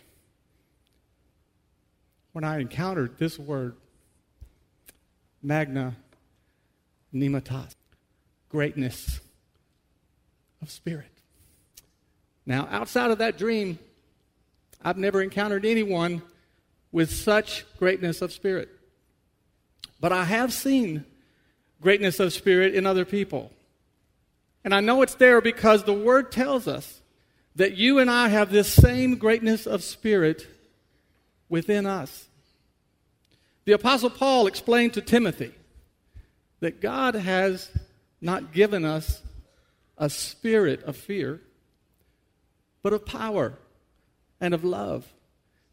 when 2.33 2.43
I 2.43 2.59
encountered 2.59 3.19
this 3.19 3.39
word, 3.39 3.77
magna 5.43 5.95
nematos, 7.15 7.75
greatness 8.49 9.21
of 10.61 10.71
spirit. 10.71 11.07
Now, 12.45 12.67
outside 12.71 13.11
of 13.11 13.19
that 13.19 13.39
dream, 13.39 13.79
I've 14.83 14.99
never 14.99 15.23
encountered 15.23 15.65
anyone 15.65 16.23
with 16.91 17.13
such 17.13 17.65
greatness 17.79 18.21
of 18.21 18.33
spirit. 18.33 18.69
But 20.01 20.13
I 20.13 20.25
have 20.25 20.53
seen 20.53 21.05
greatness 21.81 22.21
of 22.21 22.33
spirit 22.33 22.75
in 22.75 22.85
other 22.85 23.05
people. 23.05 23.53
And 24.65 24.75
I 24.75 24.81
know 24.81 25.03
it's 25.03 25.15
there 25.17 25.43
because 25.43 25.85
the 25.85 25.93
Word 25.93 26.33
tells 26.33 26.67
us 26.67 27.03
that 27.57 27.77
you 27.77 27.99
and 27.99 28.11
I 28.11 28.29
have 28.29 28.51
this 28.51 28.73
same 28.73 29.17
greatness 29.17 29.67
of 29.67 29.83
spirit 29.83 30.47
within 31.49 31.87
us. 31.87 32.27
The 33.67 33.73
Apostle 33.73 34.11
Paul 34.11 34.47
explained 34.47 34.95
to 34.95 35.03
Timothy 35.03 35.53
that 36.61 36.81
God 36.81 37.15
has 37.15 37.71
not 38.21 38.53
given 38.53 38.85
us 38.85 39.23
a 39.99 40.09
spirit 40.09 40.83
of 40.85 40.97
fear, 40.97 41.41
but 42.83 42.93
of 42.93 43.05
power 43.05 43.55
and 44.41 44.55
of 44.55 44.65
love 44.65 45.07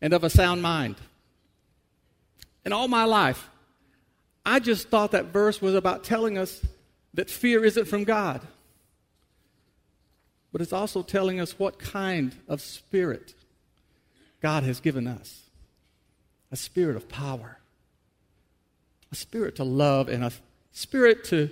and 0.01 0.13
of 0.13 0.23
a 0.23 0.29
sound 0.29 0.61
mind. 0.61 0.97
In 2.65 2.73
all 2.73 2.87
my 2.87 3.05
life, 3.05 3.49
I 4.45 4.59
just 4.59 4.89
thought 4.89 5.11
that 5.11 5.25
verse 5.25 5.61
was 5.61 5.75
about 5.75 6.03
telling 6.03 6.37
us 6.37 6.61
that 7.13 7.29
fear 7.29 7.63
isn't 7.63 7.85
from 7.85 8.03
God 8.03 8.45
but 10.51 10.61
it's 10.61 10.73
also 10.73 11.01
telling 11.01 11.39
us 11.39 11.57
what 11.57 11.79
kind 11.79 12.35
of 12.47 12.61
spirit 12.61 13.33
God 14.41 14.63
has 14.63 14.79
given 14.79 15.07
us 15.07 15.49
a 16.51 16.55
spirit 16.57 16.95
of 16.95 17.07
power 17.07 17.61
a 19.11 19.15
spirit 19.15 19.55
to 19.57 19.63
love 19.63 20.07
and 20.07 20.23
a 20.23 20.31
spirit 20.71 21.23
to 21.25 21.49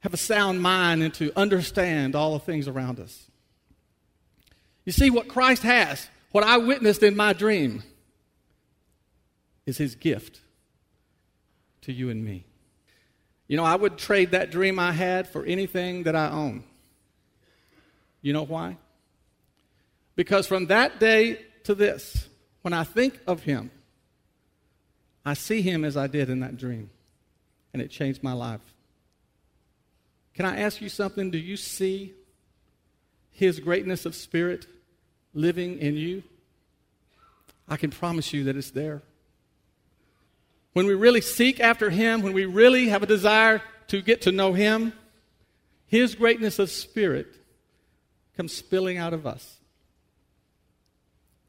have 0.00 0.14
a 0.14 0.18
sound 0.18 0.62
mind 0.62 1.02
and 1.02 1.12
to 1.14 1.30
understand 1.36 2.14
all 2.14 2.32
the 2.32 2.38
things 2.38 2.66
around 2.66 2.98
us. 2.98 3.30
You 4.84 4.92
see, 4.92 5.10
what 5.10 5.28
Christ 5.28 5.62
has, 5.62 6.08
what 6.32 6.42
I 6.42 6.56
witnessed 6.56 7.02
in 7.02 7.16
my 7.16 7.32
dream, 7.32 7.82
is 9.66 9.76
his 9.76 9.94
gift 9.94 10.40
to 11.82 11.92
you 11.92 12.08
and 12.08 12.24
me. 12.24 12.46
You 13.46 13.56
know, 13.56 13.64
I 13.64 13.76
would 13.76 13.98
trade 13.98 14.30
that 14.30 14.50
dream 14.50 14.78
I 14.78 14.92
had 14.92 15.28
for 15.28 15.44
anything 15.44 16.04
that 16.04 16.16
I 16.16 16.30
own. 16.30 16.64
You 18.22 18.32
know 18.32 18.44
why? 18.44 18.76
Because 20.16 20.46
from 20.46 20.66
that 20.66 21.00
day 21.00 21.40
to 21.64 21.74
this, 21.74 22.28
when 22.62 22.74
I 22.74 22.84
think 22.84 23.18
of 23.26 23.42
him, 23.42 23.70
I 25.24 25.34
see 25.34 25.62
him 25.62 25.84
as 25.84 25.96
I 25.96 26.06
did 26.06 26.30
in 26.30 26.40
that 26.40 26.56
dream, 26.56 26.90
and 27.72 27.80
it 27.80 27.90
changed 27.90 28.22
my 28.22 28.32
life. 28.32 28.60
Can 30.34 30.44
I 30.44 30.60
ask 30.60 30.80
you 30.80 30.88
something? 30.88 31.30
Do 31.30 31.38
you 31.38 31.56
see 31.56 32.14
his 33.30 33.60
greatness 33.60 34.06
of 34.06 34.14
spirit 34.14 34.66
living 35.34 35.78
in 35.78 35.96
you? 35.96 36.22
I 37.68 37.76
can 37.76 37.90
promise 37.90 38.32
you 38.32 38.44
that 38.44 38.56
it's 38.56 38.70
there. 38.70 39.02
When 40.72 40.86
we 40.86 40.94
really 40.94 41.20
seek 41.20 41.60
after 41.60 41.90
him, 41.90 42.22
when 42.22 42.32
we 42.32 42.44
really 42.44 42.88
have 42.88 43.02
a 43.02 43.06
desire 43.06 43.62
to 43.88 44.02
get 44.02 44.22
to 44.22 44.32
know 44.32 44.52
him, 44.52 44.92
his 45.86 46.14
greatness 46.14 46.58
of 46.58 46.70
spirit 46.70 47.39
comes 48.40 48.54
spilling 48.54 48.96
out 48.96 49.12
of 49.12 49.26
us. 49.26 49.58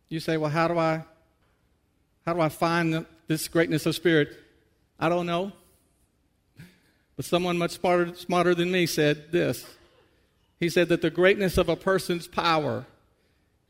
You 0.09 0.19
say, 0.19 0.35
well, 0.35 0.49
how 0.49 0.67
do 0.67 0.77
I, 0.77 1.05
how 2.25 2.33
do 2.33 2.41
I 2.41 2.49
find 2.49 3.05
this 3.27 3.47
greatness 3.47 3.85
of 3.85 3.95
spirit? 3.95 4.37
I 4.99 5.07
don't 5.07 5.25
know. 5.25 5.53
But 7.15 7.23
someone 7.23 7.57
much 7.57 7.71
smarter, 7.71 8.13
smarter 8.15 8.53
than 8.53 8.73
me 8.73 8.87
said 8.87 9.31
this. 9.31 9.65
He 10.59 10.67
said 10.67 10.89
that 10.89 11.01
the 11.01 11.09
greatness 11.09 11.57
of 11.57 11.69
a 11.69 11.77
person's 11.77 12.27
power 12.27 12.85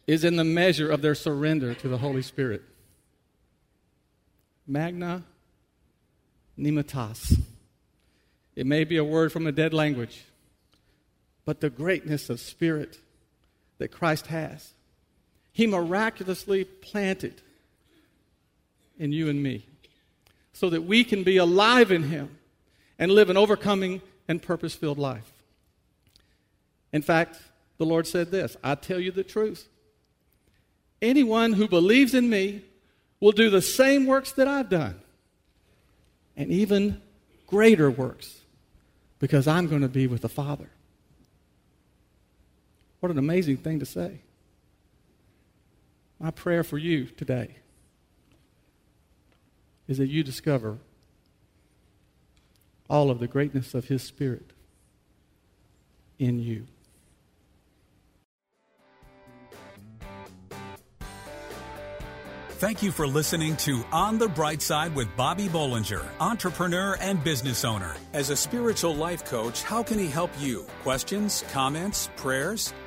is 0.08 0.24
in 0.24 0.36
the 0.36 0.44
measure 0.44 0.90
of 0.90 1.04
their 1.04 1.14
surrender 1.14 1.76
to 1.76 1.88
the 1.88 2.00
Holy 2.00 2.24
Spirit. 2.24 2.64
Magna 4.66 5.22
nematas. 6.58 7.40
It 8.56 8.66
may 8.66 8.84
be 8.84 8.98
a 8.98 9.04
word 9.04 9.32
from 9.32 9.46
a 9.46 9.52
dead 9.52 9.76
language, 9.76 10.26
but 11.46 11.62
the 11.62 11.70
greatness 11.70 12.32
of 12.32 12.40
spirit 12.40 12.98
that 13.82 13.90
Christ 13.92 14.28
has 14.28 14.74
he 15.54 15.68
miraculously 15.68 16.64
planted 16.64 17.42
in 18.98 19.12
you 19.12 19.30
and 19.30 19.42
me 19.42 19.66
so 20.54 20.70
that 20.70 20.84
we 20.84 21.04
can 21.04 21.24
be 21.24 21.38
alive 21.38 21.92
in 21.92 22.04
Him 22.04 22.38
and 22.98 23.12
live 23.12 23.30
an 23.30 23.38
overcoming 23.38 24.02
and 24.28 24.42
purpose 24.42 24.76
filled 24.76 25.00
life. 25.00 25.30
In 26.94 27.02
fact, 27.02 27.40
the 27.78 27.86
Lord 27.86 28.08
said 28.08 28.32
this 28.32 28.56
I 28.64 28.76
tell 28.76 29.00
you 29.00 29.12
the 29.12 29.24
truth. 29.24 29.68
Anyone 31.02 31.54
who 31.54 31.68
believes 31.68 32.14
in 32.14 32.30
me 32.30 32.62
will 33.20 33.32
do 33.32 33.50
the 33.50 33.62
same 33.62 34.06
works 34.06 34.32
that 34.34 34.48
I've 34.48 34.70
done, 34.70 35.00
and 36.38 36.52
even 36.52 37.02
greater 37.48 37.90
works, 37.90 38.42
because 39.20 39.48
I'm 39.48 39.68
going 39.68 39.82
to 39.82 39.90
be 39.90 40.08
with 40.08 40.22
the 40.22 40.30
Father. 40.30 40.70
What 43.02 43.12
an 43.12 43.18
amazing 43.18 43.58
thing 43.58 43.80
to 43.80 43.86
say. 43.86 44.22
My 46.20 46.30
prayer 46.30 46.64
for 46.64 46.78
you 46.78 47.06
today 47.06 47.58
is 49.88 49.98
that 49.98 50.08
you 50.08 50.24
discover 50.24 50.78
all 52.88 53.10
of 53.10 53.20
the 53.20 53.28
greatness 53.28 53.74
of 53.74 53.86
His 53.86 54.04
Spirit 54.04 54.54
in 56.20 56.40
you. 56.40 56.68
Thank 62.62 62.84
you 62.84 62.92
for 62.92 63.08
listening 63.08 63.56
to 63.58 63.84
On 63.92 64.20
the 64.20 64.28
Bright 64.28 64.62
Side 64.62 64.94
with 64.94 65.08
Bobby 65.18 65.48
Bollinger, 65.48 66.06
entrepreneur 66.20 66.96
and 67.02 67.24
business 67.24 67.66
owner. 67.66 67.96
As 68.14 68.30
a 68.30 68.36
spiritual 68.36 68.94
life 68.94 69.26
coach, 69.26 69.64
how 69.64 69.82
can 69.82 69.98
he 69.98 70.06
help 70.06 70.30
you? 70.38 70.68
Questions, 70.84 71.44
comments, 71.52 72.12
prayers? 72.18 72.72